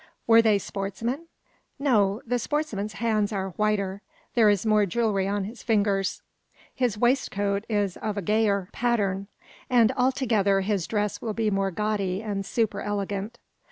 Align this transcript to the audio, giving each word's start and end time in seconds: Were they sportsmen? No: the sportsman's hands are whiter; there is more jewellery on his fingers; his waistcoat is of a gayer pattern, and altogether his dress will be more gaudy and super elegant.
Were 0.25 0.41
they 0.41 0.57
sportsmen? 0.57 1.27
No: 1.77 2.23
the 2.25 2.39
sportsman's 2.39 2.93
hands 2.93 3.31
are 3.31 3.51
whiter; 3.51 4.01
there 4.33 4.49
is 4.49 4.65
more 4.65 4.87
jewellery 4.87 5.27
on 5.27 5.43
his 5.43 5.61
fingers; 5.61 6.23
his 6.73 6.97
waistcoat 6.97 7.65
is 7.69 7.97
of 7.97 8.17
a 8.17 8.23
gayer 8.23 8.67
pattern, 8.71 9.27
and 9.69 9.91
altogether 9.91 10.61
his 10.61 10.87
dress 10.87 11.21
will 11.21 11.33
be 11.33 11.51
more 11.51 11.69
gaudy 11.69 12.23
and 12.23 12.47
super 12.47 12.81
elegant. 12.81 13.37